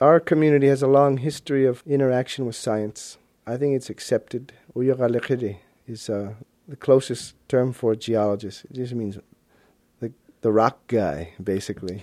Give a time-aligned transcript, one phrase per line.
[0.00, 3.18] Our community has a long history of interaction with science.
[3.46, 4.54] I think it's accepted.
[4.74, 8.64] Uyagalekhiri is uh, the closest term for geologist.
[8.64, 9.18] It just means
[10.00, 10.10] the,
[10.40, 12.02] the rock guy, basically.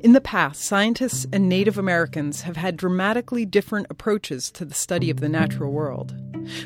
[0.00, 5.10] In the past, scientists and Native Americans have had dramatically different approaches to the study
[5.10, 6.14] of the natural world.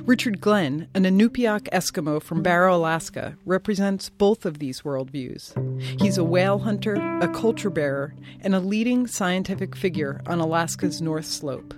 [0.04, 5.52] Richard Glenn, an Inupiaq Eskimo from Barrow, Alaska, represents both of these worldviews.
[6.00, 11.26] He's a whale hunter, a culture bearer, and a leading scientific figure on Alaska's North
[11.26, 11.74] Slope.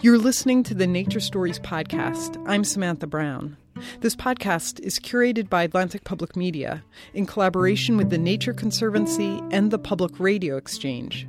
[0.00, 2.42] You're listening to the Nature Stories podcast.
[2.46, 3.56] I'm Samantha Brown.
[4.00, 9.70] This podcast is curated by Atlantic Public Media in collaboration with the Nature Conservancy and
[9.70, 11.26] the Public Radio Exchange.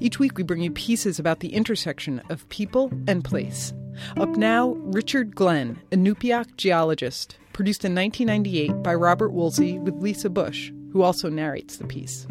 [0.00, 3.72] Each week, we bring you pieces about the intersection of people and place.
[4.16, 10.30] Up now, Richard Glenn, a Inupiaq geologist, produced in 1998 by Robert Woolsey with Lisa
[10.30, 12.26] Busch, who also narrates the piece.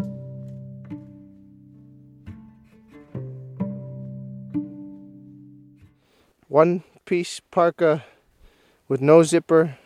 [6.47, 8.03] One piece parka
[8.87, 9.77] with no zipper.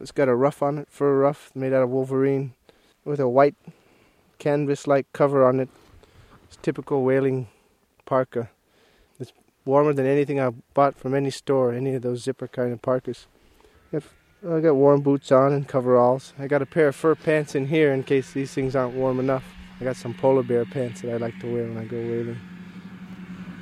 [0.00, 2.54] It's got a ruff on it, fur ruff made out of wolverine,
[3.04, 3.54] with a white
[4.38, 5.68] canvas-like cover on it.
[6.44, 7.48] It's typical whaling
[8.04, 8.50] parka.
[9.70, 13.28] Warmer than anything I bought from any store, any of those zipper kind of parkas.
[13.94, 16.32] I got warm boots on and coveralls.
[16.40, 19.20] I got a pair of fur pants in here in case these things aren't warm
[19.20, 19.44] enough.
[19.80, 22.40] I got some polar bear pants that I like to wear when I go whaling.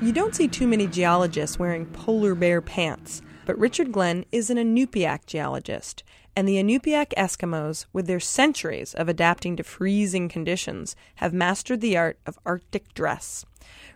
[0.01, 4.57] You don't see too many geologists wearing polar bear pants, but Richard Glenn is an
[4.57, 11.35] Inupiaq geologist, and the Inupiaq Eskimos, with their centuries of adapting to freezing conditions, have
[11.35, 13.45] mastered the art of Arctic dress.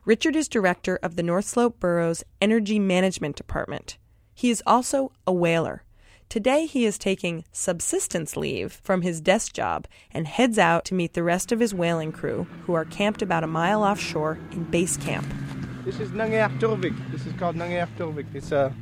[0.05, 3.98] Richard is director of the North Slope Borough's Energy Management Department.
[4.34, 5.84] He is also a whaler.
[6.28, 11.12] Today he is taking subsistence leave from his desk job and heads out to meet
[11.12, 14.97] the rest of his whaling crew, who are camped about a mile offshore in base
[14.97, 15.27] camp.
[15.84, 16.97] This is Turvik.
[17.12, 18.27] This is called Turvik.
[18.34, 18.75] It's a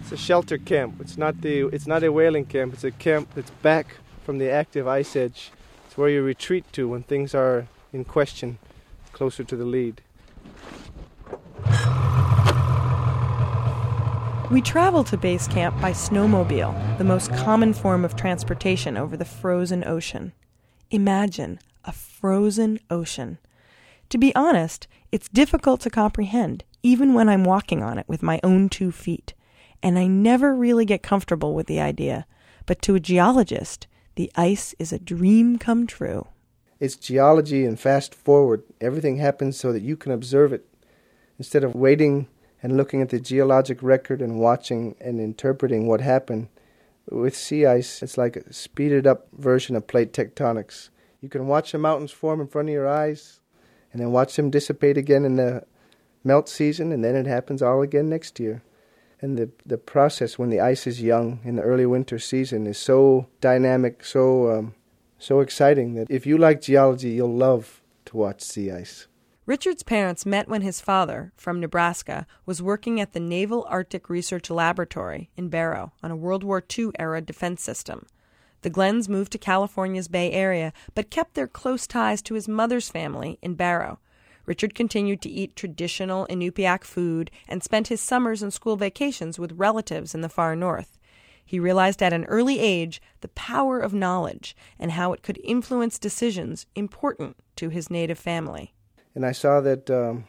[0.00, 1.00] it's a shelter camp.
[1.00, 2.74] It's not the it's not a whaling camp.
[2.74, 5.50] It's a camp that's back from the active ice edge.
[5.86, 8.58] It's where you retreat to when things are in question,
[9.12, 10.02] closer to the lead.
[14.50, 19.24] We travel to base camp by snowmobile, the most common form of transportation over the
[19.24, 20.32] frozen ocean.
[20.90, 23.38] Imagine a frozen ocean.
[24.10, 28.38] To be honest, it's difficult to comprehend, even when I'm walking on it with my
[28.42, 29.34] own two feet
[29.84, 32.26] and I never really get comfortable with the idea.
[32.64, 36.26] But to a geologist, the ice is a dream come true.
[36.80, 38.62] It's geology and fast forward.
[38.80, 40.66] Everything happens so that you can observe it
[41.38, 42.28] instead of waiting
[42.62, 46.48] and looking at the geologic record and watching and interpreting what happened.
[47.10, 50.88] With sea ice, it's like a speeded up version of plate tectonics.
[51.20, 53.40] You can watch the mountains form in front of your eyes
[53.92, 55.64] and then watch them dissipate again in the
[56.24, 58.62] melt season, and then it happens all again next year
[59.24, 62.76] and the the process when the ice is young in the early winter season is
[62.76, 64.74] so dynamic, so um,
[65.18, 69.06] so exciting that if you like geology, you'll love to watch sea ice.
[69.46, 74.48] Richard's parents met when his father, from Nebraska, was working at the Naval Arctic Research
[74.48, 78.06] Laboratory in Barrow on a World War II era defense system.
[78.62, 82.88] The Glenns moved to California's Bay Area, but kept their close ties to his mother's
[82.88, 83.98] family in Barrow.
[84.46, 89.52] Richard continued to eat traditional Inupiaq food and spent his summers and school vacations with
[89.52, 90.98] relatives in the far north.
[91.44, 95.98] He realized at an early age the power of knowledge and how it could influence
[95.98, 98.73] decisions important to his native family.
[99.14, 100.24] And I saw that um,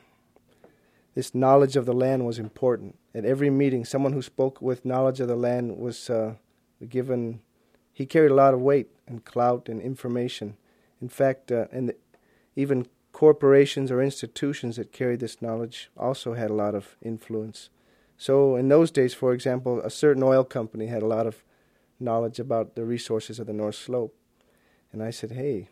[1.15, 2.97] this knowledge of the land was important.
[3.13, 6.35] At every meeting, someone who spoke with knowledge of the land was uh,
[6.87, 7.41] given,
[7.93, 10.57] he carried a lot of weight and clout and information.
[11.01, 11.93] In fact, uh, and
[12.55, 17.69] even corporations or institutions that carried this knowledge also had a lot of influence.
[18.17, 21.43] So, in those days, for example, a certain oil company had a lot of
[21.99, 24.15] knowledge about the resources of the North Slope.
[24.91, 25.69] And I said, hey,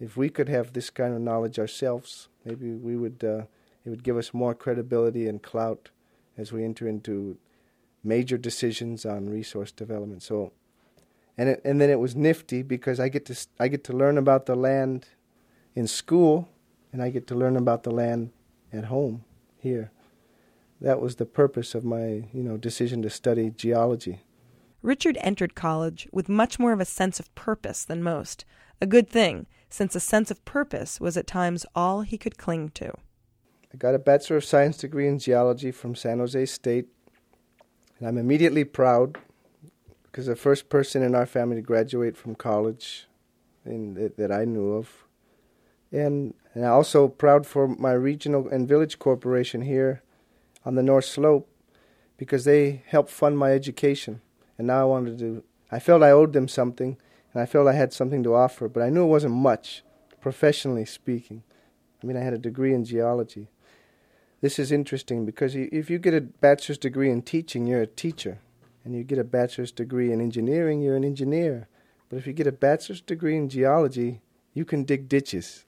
[0.00, 3.42] if we could have this kind of knowledge ourselves, maybe we would, uh,
[3.84, 5.90] it would give us more credibility and clout
[6.36, 7.36] as we enter into
[8.04, 10.22] major decisions on resource development.
[10.22, 10.52] So,
[11.36, 14.18] and it, and then it was nifty because I get to I get to learn
[14.18, 15.06] about the land
[15.74, 16.48] in school
[16.92, 18.30] and I get to learn about the land
[18.72, 19.24] at home
[19.58, 19.90] here.
[20.80, 24.20] That was the purpose of my, you know, decision to study geology.
[24.82, 28.44] Richard entered college with much more of a sense of purpose than most.
[28.80, 32.70] A good thing, since a sense of purpose was at times all he could cling
[32.70, 32.92] to.
[33.72, 36.86] I got a Bachelor of Science degree in geology from San Jose State,
[37.98, 39.18] and I'm immediately proud
[40.04, 43.06] because the first person in our family to graduate from college
[43.66, 45.04] in, that, that I knew of.
[45.92, 50.02] And And I'm also proud for my regional and village corporation here
[50.64, 51.48] on the North Slope
[52.16, 54.20] because they helped fund my education.
[54.58, 56.98] And now I wanted to, I felt I owed them something
[57.32, 59.82] and I felt I had something to offer, but I knew it wasn't much,
[60.20, 61.44] professionally speaking.
[62.02, 63.48] I mean, I had a degree in geology.
[64.40, 68.38] This is interesting because if you get a bachelor's degree in teaching, you're a teacher.
[68.84, 71.68] And you get a bachelor's degree in engineering, you're an engineer.
[72.08, 74.22] But if you get a bachelor's degree in geology,
[74.54, 75.64] you can dig ditches.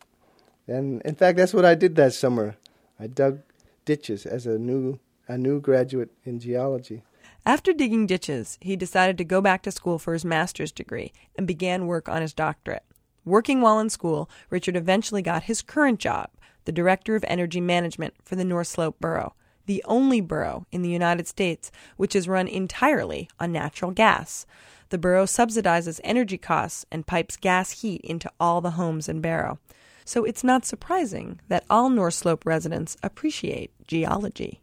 [0.66, 2.56] And in fact, that's what I did that summer.
[2.98, 3.40] I dug
[3.84, 4.98] ditches as a new
[5.28, 7.04] a new graduate in geology.
[7.46, 11.46] After digging ditches, he decided to go back to school for his master's degree and
[11.46, 12.84] began work on his doctorate.
[13.25, 16.31] Working while in school, Richard eventually got his current job,
[16.64, 19.34] the Director of Energy Management for the North Slope Borough,
[19.66, 24.46] the only borough in the United States which is run entirely on natural gas.
[24.90, 29.58] The borough subsidizes energy costs and pipes gas heat into all the homes in Barrow.
[30.04, 34.60] So it's not surprising that all North Slope residents appreciate geology.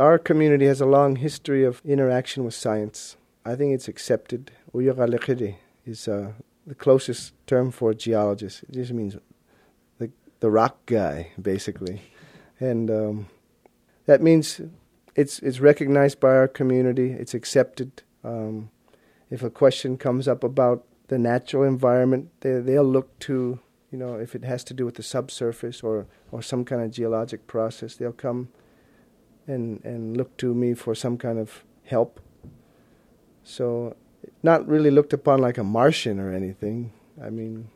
[0.00, 3.16] Our community has a long history of interaction with science.
[3.44, 4.50] I think it's accepted.
[4.74, 5.54] Uyagalekhiri
[5.86, 6.32] is uh,
[6.66, 8.64] the closest term for geologist.
[8.64, 9.16] It just means
[9.98, 10.10] the
[10.40, 12.02] the rock guy, basically,
[12.58, 13.28] and um,
[14.06, 14.60] that means
[15.14, 17.12] it's it's recognized by our community.
[17.12, 18.02] It's accepted.
[18.24, 18.70] Um,
[19.30, 23.60] if a question comes up about the natural environment, they they'll look to
[23.92, 26.90] you know if it has to do with the subsurface or or some kind of
[26.90, 28.48] geologic process, they'll come
[29.46, 32.20] and and look to me for some kind of help.
[33.42, 33.96] So,
[34.42, 36.92] not really looked upon like a Martian or anything.
[37.22, 37.68] I mean,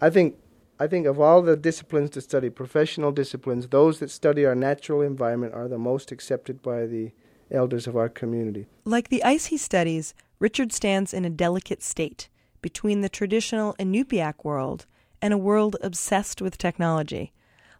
[0.00, 0.36] I think
[0.78, 5.00] I think of all the disciplines to study, professional disciplines, those that study our natural
[5.00, 7.12] environment are the most accepted by the
[7.50, 8.66] elders of our community.
[8.84, 12.28] Like the ice he studies, Richard stands in a delicate state
[12.60, 14.86] between the traditional Inupiaq world
[15.22, 17.32] and a world obsessed with technology.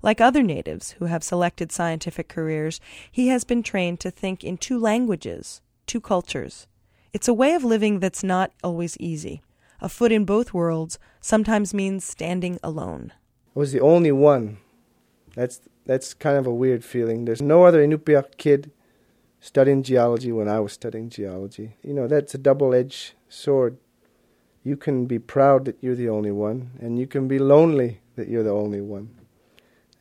[0.03, 4.57] Like other natives who have selected scientific careers, he has been trained to think in
[4.59, 6.67] two languages, two cultures.
[7.13, 9.43] It's a way of living that's not always easy.
[9.81, 13.13] A foot in both worlds sometimes means standing alone.
[13.55, 14.59] I was the only one.
[15.35, 17.25] That's that's kind of a weird feeling.
[17.25, 18.71] There's no other Inupiaq kid
[19.41, 21.77] studying geology when I was studying geology.
[21.83, 23.79] You know, that's a double-edged sword.
[24.65, 28.29] You can be proud that you're the only one, and you can be lonely that
[28.29, 29.11] you're the only one.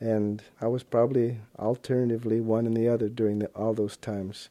[0.00, 4.50] And I was probably alternatively one and the other during the, all those times.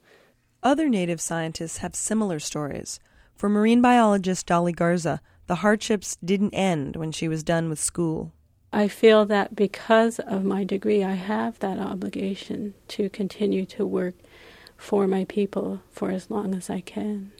[0.64, 3.00] Other native scientists have similar stories.
[3.36, 8.32] For marine biologist Dolly Garza, the hardships didn't end when she was done with school.
[8.74, 14.16] I feel that because of my degree, I have that obligation to continue to work
[14.76, 17.32] for my people for as long as I can.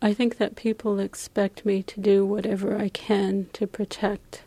[0.00, 4.42] I think that people expect me to do whatever I can to protect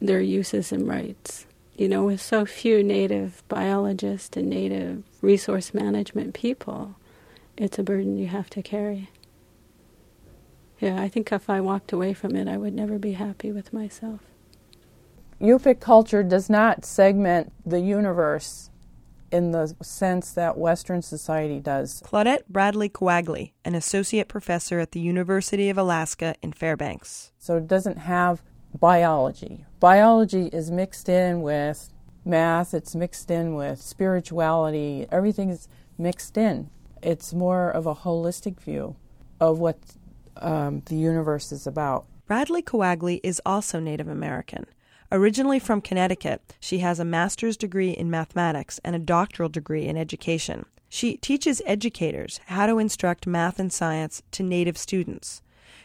[0.00, 1.46] their uses and rights.
[1.76, 6.94] You know, with so few native biologists and native resource management people,
[7.56, 9.10] it's a burden you have to carry.
[10.80, 13.72] Yeah, I think if I walked away from it, I would never be happy with
[13.72, 14.20] myself.
[15.40, 18.70] Yupik culture does not segment the universe
[19.32, 22.00] in the sense that Western society does.
[22.02, 27.32] Claudette Bradley Kawagley, an associate professor at the University of Alaska in Fairbanks.
[27.38, 28.42] So it doesn't have
[28.78, 29.64] biology.
[29.80, 31.90] Biology is mixed in with
[32.24, 36.70] math, it's mixed in with spirituality, everything is mixed in.
[37.02, 38.96] It's more of a holistic view
[39.40, 39.78] of what
[40.38, 42.06] um, the universe is about.
[42.26, 44.66] Bradley Kawagley is also Native American.
[45.12, 49.96] Originally from Connecticut, she has a master's degree in mathematics and a doctoral degree in
[49.96, 50.64] education.
[50.88, 55.42] She teaches educators how to instruct math and science to Native students.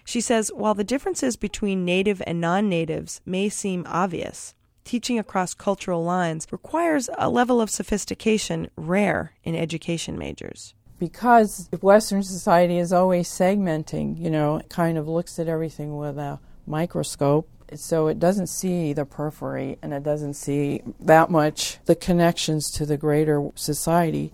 [0.09, 5.53] She says while the differences between Native and non natives may seem obvious, teaching across
[5.53, 12.91] cultural lines requires a level of sophistication rare in education majors because Western society is
[12.91, 17.47] always segmenting, you know, kind of looks at everything with a microscope.
[17.75, 22.85] So it doesn't see the periphery and it doesn't see that much the connections to
[22.87, 24.33] the greater society.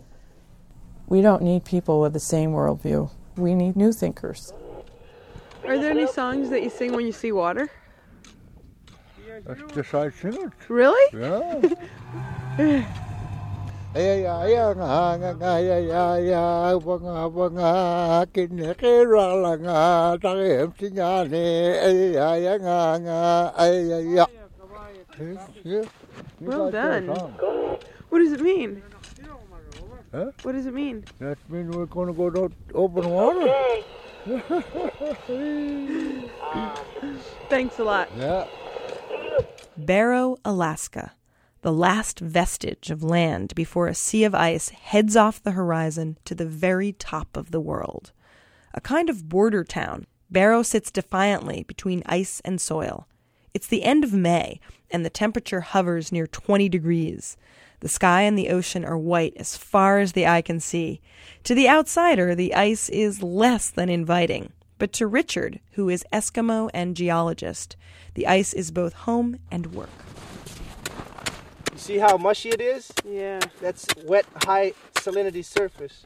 [1.05, 3.11] We don't need people with the same worldview.
[3.35, 4.53] We need new thinkers.
[5.67, 7.69] Are there any songs that you sing when you see water?
[9.45, 10.51] That's just I sing it.
[10.69, 11.19] Really?
[11.19, 11.59] Yeah.
[26.39, 27.07] Well done.
[28.09, 28.83] What does it mean?
[30.11, 30.31] Huh?
[30.43, 31.03] What does it mean?
[31.19, 33.47] That means we're going to go to open water.
[34.25, 34.39] Um,
[37.49, 38.09] Thanks a lot.
[38.17, 38.47] Yeah.
[39.77, 41.13] Barrow, Alaska,
[41.61, 46.33] the last vestige of land before a sea of ice heads off the horizon to
[46.33, 48.11] the very top of the world.
[48.73, 53.07] A kind of border town, Barrow sits defiantly between ice and soil.
[53.53, 54.59] It's the end of May,
[54.91, 57.37] and the temperature hovers near 20 degrees.
[57.79, 61.01] The sky and the ocean are white as far as the eye can see.
[61.43, 64.51] To the outsider, the ice is less than inviting.
[64.77, 67.75] But to Richard, who is Eskimo and geologist,
[68.13, 69.89] the ice is both home and work.
[71.71, 72.91] You see how mushy it is?
[73.05, 73.39] Yeah.
[73.61, 76.05] That's wet, high salinity surface.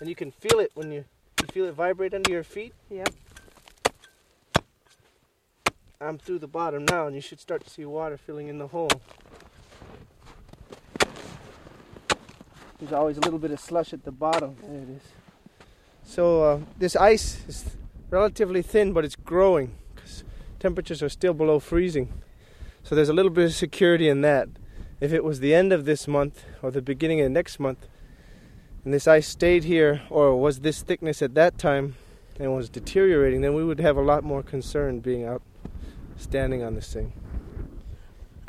[0.00, 1.04] And you can feel it when you,
[1.40, 2.72] you feel it vibrate under your feet.
[2.90, 3.10] Yep.
[6.00, 8.68] I'm through the bottom now, and you should start to see water filling in the
[8.68, 8.90] hole.
[12.78, 14.56] There's always a little bit of slush at the bottom.
[14.62, 15.02] There it is.
[16.04, 17.76] So uh, this ice is
[18.08, 20.22] relatively thin, but it's growing because
[20.60, 22.12] temperatures are still below freezing.
[22.84, 24.48] So there's a little bit of security in that.
[25.00, 27.86] If it was the end of this month or the beginning of next month,
[28.84, 31.96] and this ice stayed here or was this thickness at that time
[32.38, 35.42] and was deteriorating, then we would have a lot more concern being out
[36.16, 37.12] standing on this thing.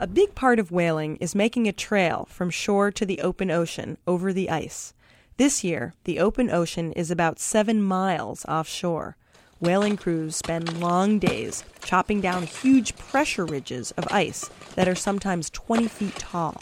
[0.01, 3.97] A big part of whaling is making a trail from shore to the open ocean
[4.07, 4.93] over the ice.
[5.35, 9.17] This year, the open ocean is about seven miles offshore.
[9.59, 15.49] Whaling crews spend long days chopping down huge pressure ridges of ice that are sometimes
[15.49, 16.55] 20 feet tall.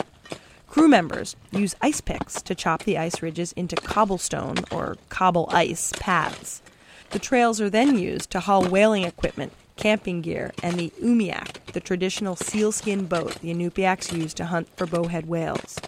[0.66, 5.94] Crew members use ice picks to chop the ice ridges into cobblestone or cobble ice
[6.00, 6.64] paths.
[7.12, 11.80] The trails are then used to haul whaling equipment camping gear, and the umiak, the
[11.80, 15.80] traditional sealskin boat the Inupiats use to hunt for bowhead whales.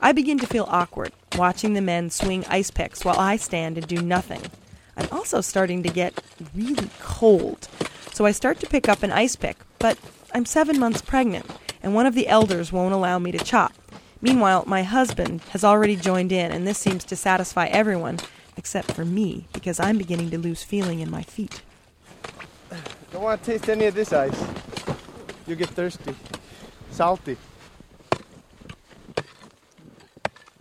[0.00, 3.86] I begin to feel awkward watching the men swing ice picks while I stand and
[3.86, 4.42] do nothing.
[4.96, 6.22] I'm also starting to get
[6.54, 7.68] really cold,
[8.12, 9.98] so I start to pick up an ice pick, but
[10.32, 11.46] I'm seven months pregnant,
[11.82, 13.72] and one of the elders won't allow me to chop.
[14.20, 18.18] Meanwhile, my husband has already joined in, and this seems to satisfy everyone
[18.56, 21.62] except for me because I'm beginning to lose feeling in my feet.
[23.18, 24.44] I don't want to taste any of this ice.
[25.44, 26.14] You'll get thirsty.
[26.92, 27.36] Salty.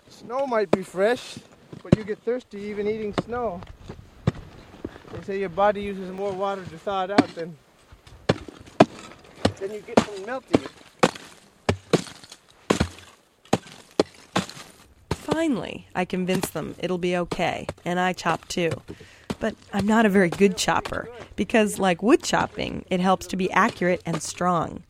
[0.09, 1.37] Snow might be fresh,
[1.83, 3.61] but you get thirsty even eating snow.
[5.11, 7.55] They say your body uses more water to thaw it out than,
[9.59, 10.71] than you get from melting it.
[15.11, 18.71] Finally, I convince them it'll be okay, and I chop too.
[19.39, 23.51] But I'm not a very good chopper, because, like wood chopping, it helps to be
[23.51, 24.83] accurate and strong.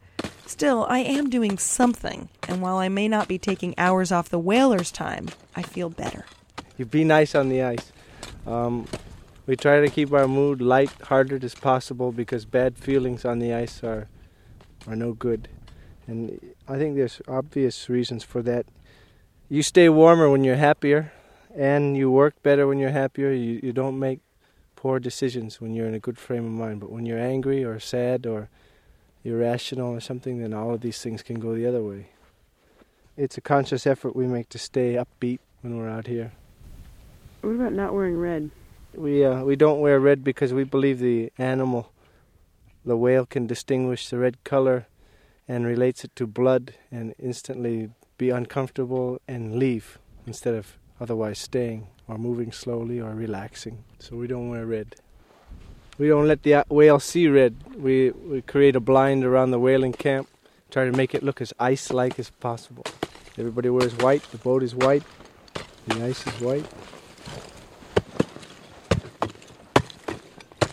[0.46, 4.40] Still, I am doing something, and while I may not be taking hours off the
[4.40, 6.26] whaler's time, I feel better.
[6.78, 7.92] You be nice on the ice.
[8.46, 8.88] Um,
[9.46, 13.54] we try to keep our mood light hearted as possible because bad feelings on the
[13.54, 14.08] ice are
[14.88, 15.50] are no good.
[16.08, 18.66] And I think there's obvious reasons for that.
[19.50, 21.12] You stay warmer when you're happier,
[21.54, 23.32] and you work better when you're happier.
[23.32, 24.22] You, you don't make
[24.88, 26.80] poor decisions when you're in a good frame of mind.
[26.80, 28.48] But when you're angry or sad or
[29.26, 32.08] irrational or something, then all of these things can go the other way.
[33.18, 36.32] It's a conscious effort we make to stay upbeat when we're out here.
[37.42, 38.50] What about not wearing red?
[38.94, 41.92] We uh, we don't wear red because we believe the animal,
[42.86, 44.88] the whale, can distinguish the red color,
[45.50, 51.88] and relates it to blood, and instantly be uncomfortable and leave instead of otherwise staying
[52.08, 53.84] or moving slowly or relaxing.
[54.00, 54.96] So we don't wear red.
[55.98, 57.56] We don't let the whale see red.
[57.76, 60.30] We we create a blind around the whaling camp,
[60.70, 62.86] try to make it look as ice-like as possible.
[63.38, 64.24] Everybody wears white.
[64.32, 65.04] The boat is white.
[65.88, 66.66] The ice is white.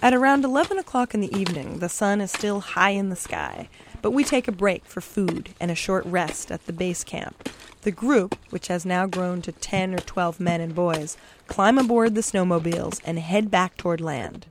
[0.02, 3.70] At around 11 o'clock in the evening, the sun is still high in the sky,
[4.04, 7.48] but we take a break for food and a short rest at the base camp.
[7.82, 12.14] The group, which has now grown to 10 or 12 men and boys, climb aboard
[12.14, 14.44] the snowmobiles and head back toward land.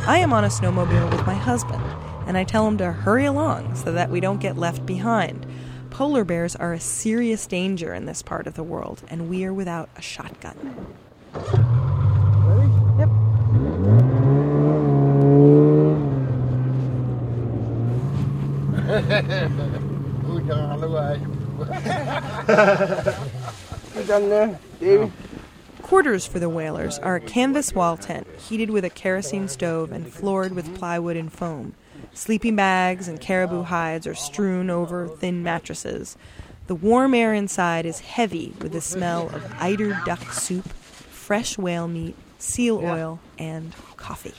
[0.00, 1.84] I am on a snowmobile with my husband,
[2.26, 5.46] and I tell him to hurry along so that we don't get left behind.
[5.90, 9.54] Polar bears are a serious danger in this part of the world, and we are
[9.54, 10.96] without a shotgun.
[19.08, 19.14] You
[24.04, 25.12] done there, Davy?
[25.82, 30.12] Quarters for the whalers are a canvas wall tent heated with a kerosene stove and
[30.12, 31.74] floored with plywood and foam.
[32.14, 36.16] Sleeping bags and caribou hides are strewn over thin mattresses.
[36.66, 41.86] The warm air inside is heavy with the smell of eider duck soup, fresh whale
[41.86, 44.34] meat, seal oil, and coffee.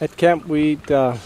[0.00, 1.16] At camp, we eat uh,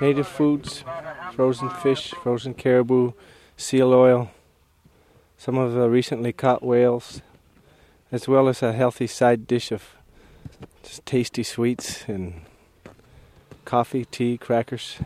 [0.00, 0.84] native foods,
[1.32, 3.12] frozen fish, frozen caribou,
[3.56, 4.30] seal oil,
[5.38, 7.22] some of the recently caught whales,
[8.12, 9.96] as well as a healthy side dish of
[10.82, 12.42] just tasty sweets and
[13.64, 14.98] coffee, tea, crackers,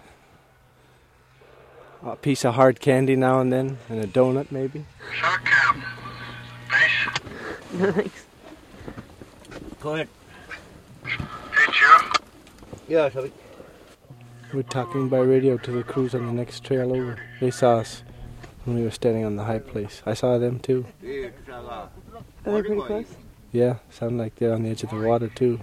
[2.03, 4.85] a piece of hard candy now and then, and a donut maybe.
[5.15, 5.85] Shark camp.
[6.69, 6.91] Base.
[7.95, 8.27] Nice.
[9.81, 10.09] Go ahead.
[10.09, 10.20] Hey, Joe.
[12.91, 13.31] Yeah, Charlie.
[14.53, 17.21] We're talking by radio to the crews on the next trail over.
[17.41, 18.03] They saw us
[18.65, 20.03] when we were standing on the high place.
[20.05, 20.85] I saw them too.
[21.01, 21.31] Are
[22.45, 23.07] they pretty close?
[23.53, 25.61] Yeah, sound like they're on the edge of the water too.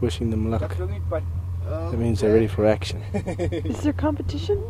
[0.00, 0.76] Wishing them luck.
[0.78, 3.02] That means they're ready for action.
[3.12, 4.62] Is there competition?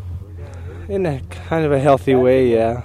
[0.89, 2.85] In a kind of a healthy way, yeah.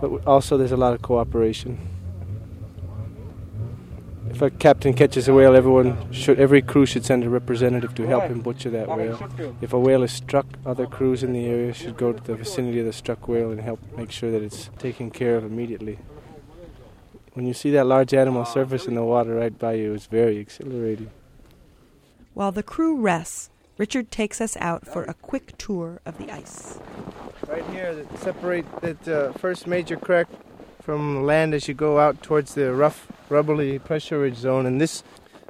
[0.00, 1.78] But also, there's a lot of cooperation.
[4.36, 8.06] If a captain catches a whale, everyone should, every crew should send a representative to
[8.06, 9.18] help him butcher that whale.
[9.62, 12.80] If a whale is struck, other crews in the area should go to the vicinity
[12.80, 15.98] of the struck whale and help make sure that it's taken care of immediately.
[17.32, 20.36] When you see that large animal surface in the water right by you, it's very
[20.36, 21.10] exhilarating.
[22.34, 26.78] While the crew rests, Richard takes us out for a quick tour of the ice.
[27.48, 30.28] Right here, that separate that uh, first major crack
[30.86, 35.02] from land as you go out towards the rough, rubbly pressure ridge zone, and this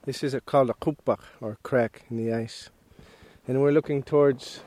[0.06, 2.70] this is called a kupbach or crack in the ice.
[3.46, 4.60] And we're looking towards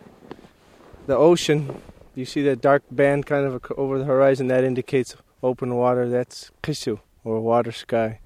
[1.07, 1.81] the ocean.
[2.13, 4.47] You see that dark band kind of over the horizon.
[4.49, 6.07] That indicates open water.
[6.07, 8.19] That's kishu or water sky.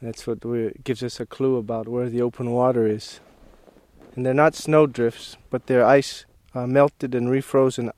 [0.00, 3.20] That's what we, gives us a clue about where the open water is.
[4.16, 7.90] And they're not snow drifts, but they're ice uh, melted and refrozen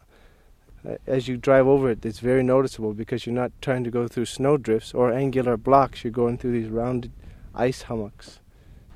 [1.07, 4.25] as you drive over it, it's very noticeable because you're not trying to go through
[4.25, 6.05] snowdrifts or angular blocks.
[6.05, 7.13] You're going through these rounded
[7.55, 8.41] ice hummocks.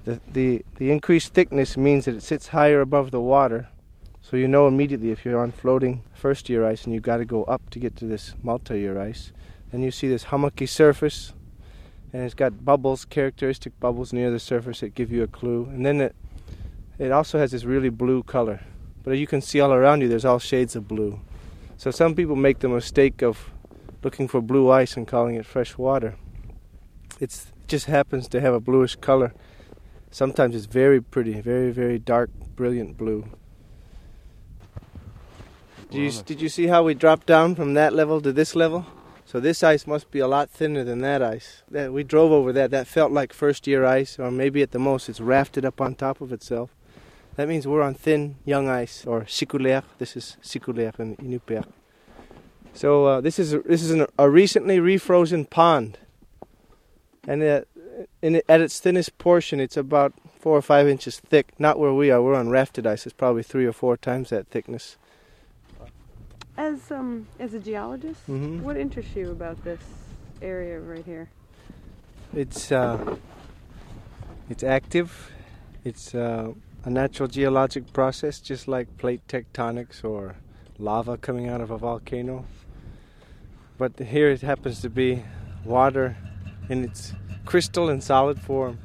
[0.05, 3.69] The, the, the increased thickness means that it sits higher above the water,
[4.21, 7.25] so you know immediately if you're on floating first year ice and you've got to
[7.25, 9.33] go up to get to this multi year ice.
[9.71, 11.33] Then you see this hummocky surface,
[12.13, 15.67] and it's got bubbles, characteristic bubbles near the surface that give you a clue.
[15.67, 16.17] And then it,
[16.99, 18.61] it also has this really blue color.
[19.03, 21.21] But you can see all around you, there's all shades of blue.
[21.77, 23.51] So some people make the mistake of
[24.03, 26.17] looking for blue ice and calling it fresh water.
[27.21, 29.35] It's, it just happens to have a bluish color.
[30.11, 33.25] Sometimes it's very pretty, very, very dark, brilliant blue.
[35.91, 38.87] Did you, did you see how we dropped down from that level to this level?
[39.27, 41.63] So this ice must be a lot thinner than that ice.
[41.71, 42.71] That we drove over that.
[42.71, 45.95] That felt like first year ice, or maybe at the most it's rafted up on
[45.95, 46.71] top of itself.
[47.37, 49.83] That means we're on thin young ice, or sikuler.
[49.99, 51.67] This is sikuler in Inupiaq.
[52.73, 55.99] So uh, this is a, this is an, a recently refrozen pond,
[57.27, 57.63] and uh,
[58.23, 61.53] in it, at its thinnest portion, it's about four or five inches thick.
[61.59, 62.21] Not where we are.
[62.23, 63.07] We're on rafted ice.
[63.07, 64.97] It's probably three or four times that thickness.
[66.57, 68.61] As um as a geologist, Mhm.
[68.61, 69.81] what interests you about this
[70.41, 71.29] area right here?
[72.33, 73.17] It's uh,
[74.49, 75.31] it's active.
[75.85, 76.53] It's uh,
[76.85, 80.37] a natural geologic process, just like plate tectonics or
[80.79, 82.45] lava coming out of a volcano.
[83.79, 85.23] But here it happens to be
[85.65, 86.17] water
[86.69, 87.15] in its
[87.47, 88.79] crystal and solid form.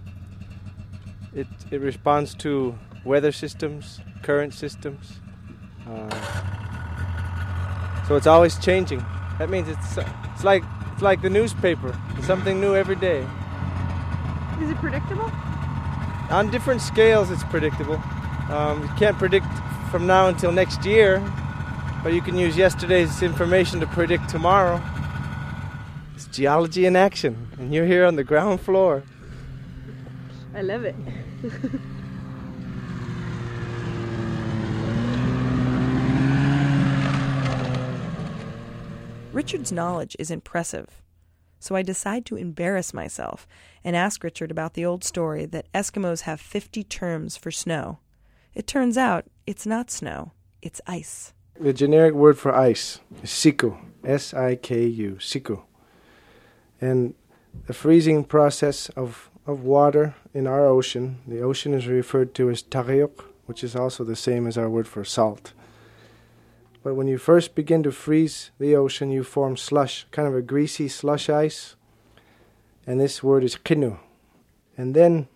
[1.34, 5.20] It it responds to weather systems, current systems.
[5.88, 6.10] Uh,
[8.08, 9.06] so it's always changing.
[9.38, 9.98] That means it's
[10.34, 11.94] it's like it's like the newspaper.
[12.24, 13.28] Something new every day.
[14.62, 15.32] Is it predictable?
[16.30, 18.00] On different scales, it's predictable.
[18.50, 19.48] Um, you can't predict
[19.90, 21.20] from now until next year,
[22.04, 24.80] but you can use yesterday's information to predict tomorrow.
[26.16, 29.02] It's geology in action, and you're here on the ground floor.
[30.54, 30.96] I love it.
[39.34, 41.02] Richard's knowledge is impressive,
[41.60, 43.48] so I decide to embarrass myself
[43.84, 48.00] and ask Richard about the old story that Eskimos have 50 terms for snow.
[48.54, 51.34] It turns out it's not snow, it's ice.
[51.60, 55.62] The generic word for ice is siku, S I K U, siku.
[56.80, 57.14] And
[57.68, 62.64] the freezing process of, of water in our ocean, the ocean is referred to as
[62.64, 65.54] taryuk, which is also the same as our word for salt.
[66.84, 70.42] But when you first begin to freeze the ocean, you form slush, kind of a
[70.42, 71.76] greasy slush ice.
[72.88, 74.00] And this word is kinu.
[74.78, 75.28] And then,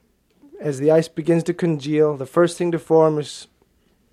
[0.61, 3.47] as the ice begins to congeal, the first thing to form is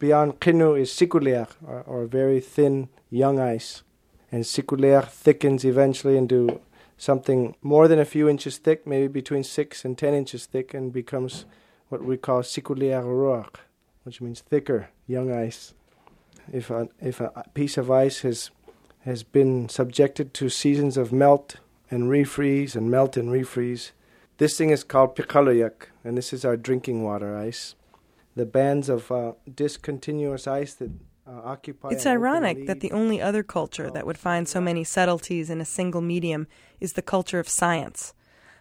[0.00, 3.82] beyond kinu is sikuleer, or, or very thin young ice.
[4.32, 6.60] And sikuleer thickens eventually into
[6.96, 10.92] something more than a few inches thick, maybe between six and ten inches thick, and
[10.92, 11.44] becomes
[11.88, 13.54] what we call sikuliar ruach,
[14.02, 15.74] which means thicker, young ice.
[16.53, 18.50] If a, if a piece of ice has,
[19.00, 21.57] has been subjected to seasons of melt
[21.90, 23.90] and refreeze and melt and refreeze,
[24.38, 27.74] this thing is called piqaloyak, and this is our drinking water ice.
[28.37, 30.90] The bands of uh, discontinuous ice that
[31.26, 31.90] uh, occupy.
[31.90, 35.64] It's ironic that the only other culture that would find so many subtleties in a
[35.64, 36.46] single medium
[36.81, 38.14] is the culture of science.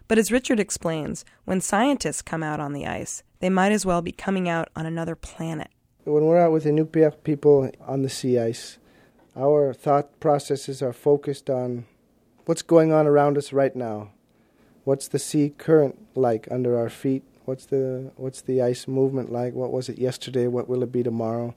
[0.07, 4.01] But as Richard explains, when scientists come out on the ice, they might as well
[4.01, 5.69] be coming out on another planet.
[6.09, 8.79] When we're out with the Inupiaq people on the sea ice,
[9.35, 11.85] our thought processes are focused on
[12.45, 14.09] what's going on around us right now.
[14.85, 17.21] What's the sea current like under our feet?
[17.45, 19.53] What's the what's the ice movement like?
[19.53, 20.47] What was it yesterday?
[20.47, 21.53] What will it be tomorrow?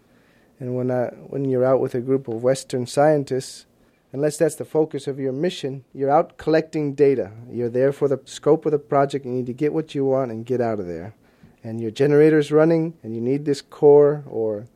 [0.60, 3.64] And when I, when you're out with a group of Western scientists,
[4.12, 7.32] unless that's the focus of your mission, you're out collecting data.
[7.50, 9.24] You're there for the scope of the project.
[9.24, 11.14] You need to get what you want and get out of there.
[11.64, 14.66] And your generator's running, and you need this core or,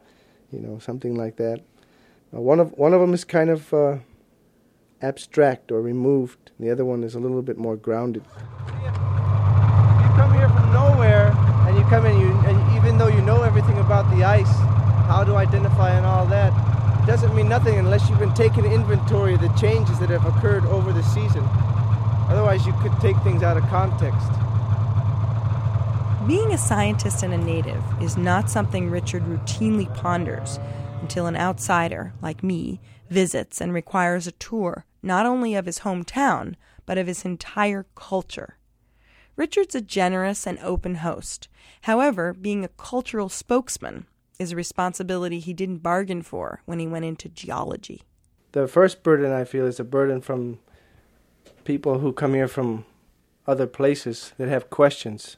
[0.53, 1.61] you know, something like that.
[2.35, 3.99] Uh, one of one of them is kind of uh,
[5.03, 6.53] abstract or removed.
[6.59, 8.22] The other one is a little bit more grounded.
[8.66, 8.90] You
[10.14, 11.33] come here from nowhere,
[11.66, 14.57] and you come in, you, and even though you know everything about the ice,
[15.07, 16.53] how to identify and all that,
[17.07, 20.92] doesn't mean nothing unless you've been taking inventory of the changes that have occurred over
[20.92, 21.44] the season.
[22.29, 24.36] Otherwise, you could take things out of context.
[26.27, 30.59] Being a scientist and a native is not something Richard routinely ponders
[31.01, 36.57] until an outsider, like me, visits and requires a tour not only of his hometown,
[36.85, 38.57] but of his entire culture.
[39.37, 41.47] Richard's a generous and open host.
[41.83, 44.07] However, being a cultural spokesman
[44.41, 48.03] is a responsibility he didn't bargain for when he went into geology.
[48.51, 50.59] The first burden I feel is a burden from
[51.62, 52.85] people who come here from
[53.47, 55.37] other places that have questions,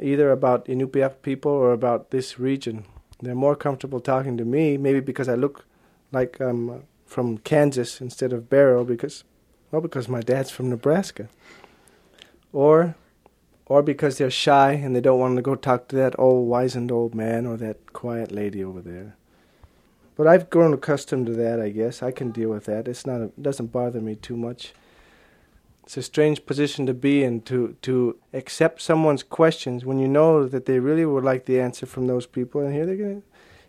[0.00, 2.84] either about Inupiaq people or about this region.
[3.20, 5.64] They're more comfortable talking to me, maybe because I look
[6.12, 9.24] like I'm from Kansas instead of Barrow, because,
[9.70, 11.28] well, because my dad's from Nebraska.
[12.52, 12.94] Or
[13.66, 16.92] or because they're shy and they don't want to go talk to that old wizened
[16.92, 19.16] old man or that quiet lady over there.
[20.14, 22.02] But I've grown accustomed to that, I guess.
[22.02, 22.88] I can deal with that.
[22.88, 24.72] It's not a, it doesn't bother me too much.
[25.86, 30.44] It's a strange position to be in to to accept someone's questions when you know
[30.44, 33.26] that they really would like the answer from those people and here they're going to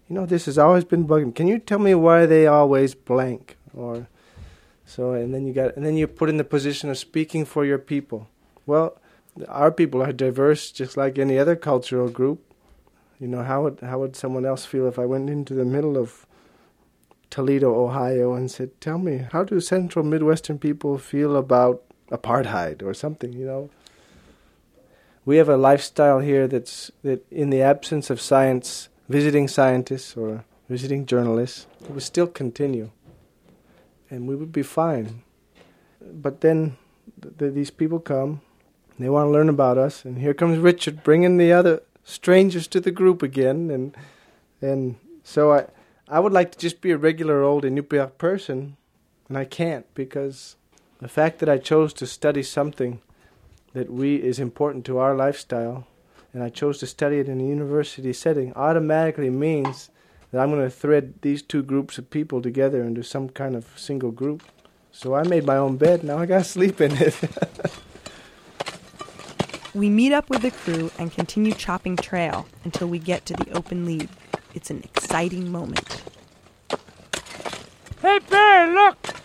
[0.10, 1.36] you know this has always been bugging.
[1.36, 4.08] Can you tell me why they always blank or
[4.84, 7.64] so and then you got and then you're put in the position of speaking for
[7.64, 8.28] your people.
[8.66, 8.98] Well,
[9.48, 12.42] our people are diverse just like any other cultural group.
[13.20, 15.96] You know, how would how would someone else feel if I went into the middle
[15.96, 16.26] of
[17.30, 22.94] Toledo, Ohio and said, "Tell me, how do central midwestern people feel about apartheid or
[22.94, 23.70] something, you know?"
[25.26, 30.46] We have a lifestyle here that's that in the absence of science, visiting scientists or
[30.70, 32.92] visiting journalists, it would still continue.
[34.10, 35.24] And we would be fine.
[36.02, 36.78] But then
[37.22, 38.42] th- th- these people come
[39.00, 42.80] they want to learn about us, and here comes Richard bringing the other strangers to
[42.80, 43.96] the group again, and
[44.62, 45.68] and so I
[46.08, 48.78] I would like to just be a regular old Inupiaq person,
[49.30, 50.56] and I can't because
[51.00, 53.02] the fact that I chose to study something
[53.74, 55.88] that we is important to our lifestyle,
[56.34, 59.90] and I chose to study it in a university setting, automatically means
[60.32, 63.68] that I'm going to thread these two groups of people together into some kind of
[63.76, 64.44] single group.
[64.92, 66.04] So I made my own bed.
[66.04, 67.16] Now I got to sleep in it.
[69.78, 73.52] We meet up with the crew and continue chopping trail until we get to the
[73.52, 74.10] open lead.
[74.56, 76.02] It's an exciting moment.
[78.02, 79.17] Hey, Barry, look!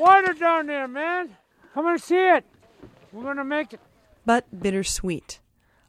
[0.00, 1.36] Water down there, man.
[1.74, 2.44] Come and see it.
[3.12, 3.80] We're gonna make it.
[4.24, 5.40] But bittersweet.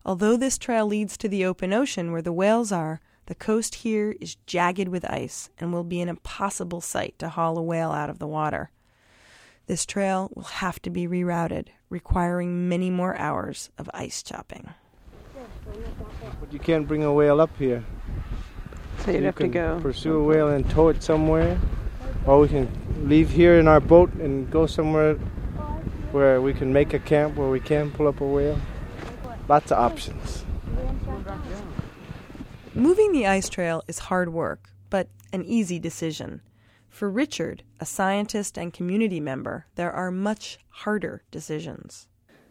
[0.05, 4.13] Although this trail leads to the open ocean where the whales are, the coast here
[4.19, 8.09] is jagged with ice and will be an impossible site to haul a whale out
[8.09, 8.71] of the water.
[9.67, 14.73] This trail will have to be rerouted, requiring many more hours of ice chopping.
[16.41, 17.85] But you can't bring a whale up here.
[19.05, 19.79] So you'd you have to go.
[19.81, 21.57] pursue a whale and tow it somewhere,
[22.25, 22.69] or we can
[23.07, 25.15] leave here in our boat and go somewhere
[26.11, 28.59] where we can make a camp where we can pull up a whale.
[29.47, 30.45] Lots of options.
[32.73, 36.41] Moving the ice trail is hard work, but an easy decision.
[36.89, 42.07] For Richard, a scientist and community member, there are much harder decisions.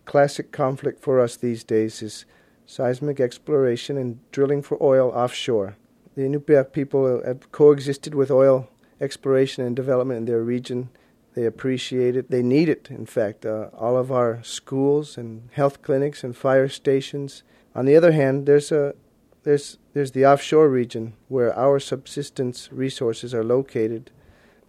[0.06, 2.24] Classic conflict for us these days is
[2.66, 5.76] seismic exploration and drilling for oil offshore.
[6.16, 8.68] The Inupiaq people have coexisted with oil
[9.00, 10.90] exploration and development in their region.
[11.34, 12.30] They appreciate it.
[12.30, 13.46] They need it, in fact.
[13.46, 18.46] Uh, all of our schools and health clinics and fire stations On the other hand,
[18.46, 18.94] there's a
[19.42, 24.10] there's there's the offshore region where our subsistence resources are located.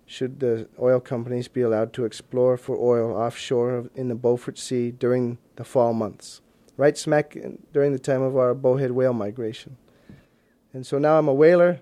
[0.06, 4.92] Should the oil companies be allowed to explore for oil offshore in the Beaufort Sea
[4.92, 6.42] during the fall months,
[6.76, 7.36] right smack
[7.74, 9.78] during the time of our bowhead whale migration?
[10.74, 11.82] And so now I'm a whaler,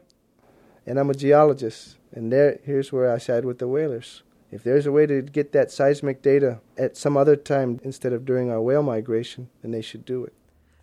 [0.86, 4.24] and I'm a geologist, and there here's where I side with the whalers.
[4.52, 8.26] If there's a way to get that seismic data at some other time instead of
[8.26, 10.34] during our whale migration, then they should do it.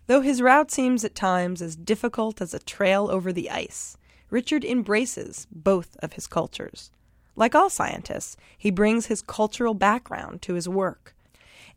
[0.07, 3.97] Though his route seems at times as difficult as a trail over the ice,
[4.29, 6.91] Richard embraces both of his cultures.
[7.35, 11.13] Like all scientists, he brings his cultural background to his work.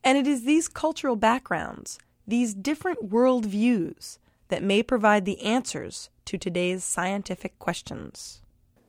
[0.04, 6.08] And it is these cultural backgrounds, these different world views, that may provide the answers
[6.24, 8.42] to today's scientific questions.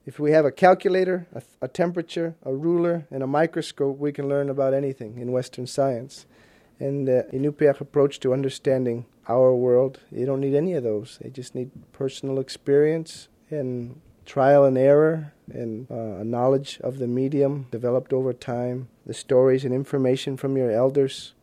[0.06, 4.28] If we have a calculator, a, a, temperature, a ruler, and a microscope, we can
[4.28, 6.26] learn about anything in Western science.
[6.80, 11.20] And the Inupiaq approach to understanding our world, you don't need any of those.
[11.22, 17.08] They just need personal experience and trial and error and uh, a knowledge of the
[17.08, 21.34] medium developed over time, the stories and information from your elders.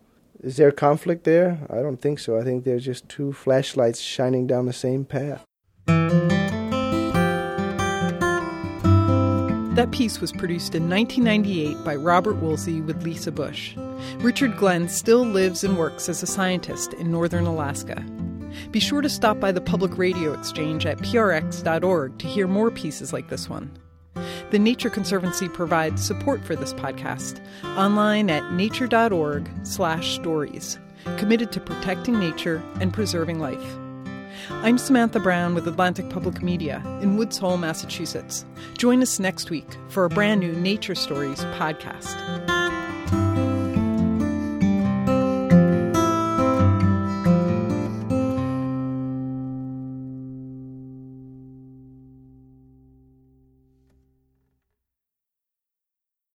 [0.42, 1.59] Is there conflict there?
[1.71, 2.38] I don't think so.
[2.38, 5.44] I think there's just two flashlights shining down the same path.
[9.79, 13.77] That piece was produced in 1998 by Robert Woolsey with Lisa Busch.
[14.17, 18.05] Richard Glenn still lives and works as a scientist in northern Alaska.
[18.73, 23.12] Be sure to stop by the Public Radio Exchange at prx.org to hear more pieces
[23.12, 23.71] like this one.
[24.51, 27.41] The Nature Conservancy provides support for this podcast
[27.77, 30.79] online at nature.org/stories,
[31.19, 33.79] committed to protecting nature and preserving life.
[34.51, 38.45] I'm Samantha Brown with Atlantic Public Media in Woods Hole, Massachusetts.
[38.77, 42.78] Join us next week for a brand new Nature Stories podcast.